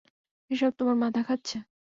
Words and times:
এসব 0.51 0.71
তোমার 0.77 0.97
মাথা 1.03 1.21
খাচ্ছে। 1.23 1.57